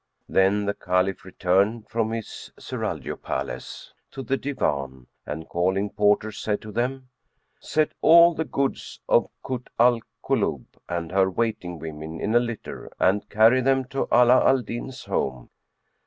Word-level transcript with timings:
Then 0.27 0.65
the 0.65 0.73
Caliph 0.73 1.23
returned 1.23 1.87
from 1.87 2.11
his 2.11 2.51
serraglio 2.57 3.15
palace 3.21 3.93
to 4.09 4.23
the 4.23 4.35
Divan; 4.35 5.05
and, 5.27 5.47
calling 5.47 5.91
porters, 5.91 6.39
said 6.39 6.59
to 6.63 6.71
them, 6.71 7.09
"Set 7.59 7.91
all 8.01 8.33
the 8.33 8.43
goods 8.43 8.99
of 9.07 9.29
Kut 9.45 9.67
al 9.77 9.99
Kulub 10.25 10.65
and 10.89 11.11
her 11.11 11.29
waiting 11.29 11.77
women 11.77 12.19
in 12.19 12.33
a 12.33 12.39
litter, 12.39 12.91
and 12.99 13.29
carry 13.29 13.61
them 13.61 13.85
to 13.89 14.07
Ala 14.11 14.43
al 14.43 14.63
Din's 14.63 15.03
home." 15.05 15.51